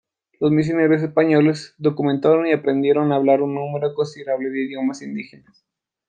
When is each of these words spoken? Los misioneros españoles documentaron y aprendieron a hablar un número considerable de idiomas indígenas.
Los 0.39 0.49
misioneros 0.51 1.03
españoles 1.03 1.75
documentaron 1.77 2.47
y 2.47 2.53
aprendieron 2.53 3.11
a 3.11 3.17
hablar 3.17 3.43
un 3.43 3.53
número 3.53 3.93
considerable 3.93 4.49
de 4.49 4.61
idiomas 4.63 5.03
indígenas. 5.03 5.63